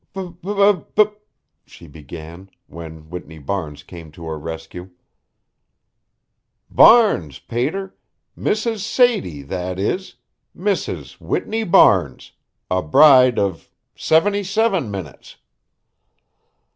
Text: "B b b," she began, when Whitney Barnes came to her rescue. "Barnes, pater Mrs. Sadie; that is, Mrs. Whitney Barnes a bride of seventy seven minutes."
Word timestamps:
"B 0.15 0.31
b 0.41 0.73
b," 0.95 1.03
she 1.67 1.85
began, 1.85 2.49
when 2.65 3.11
Whitney 3.11 3.37
Barnes 3.37 3.83
came 3.83 4.11
to 4.13 4.25
her 4.25 4.39
rescue. 4.39 4.89
"Barnes, 6.71 7.37
pater 7.37 7.95
Mrs. 8.35 8.79
Sadie; 8.79 9.43
that 9.43 9.77
is, 9.77 10.15
Mrs. 10.57 11.21
Whitney 11.21 11.63
Barnes 11.63 12.31
a 12.71 12.81
bride 12.81 13.37
of 13.37 13.69
seventy 13.95 14.43
seven 14.43 14.89
minutes." 14.89 15.35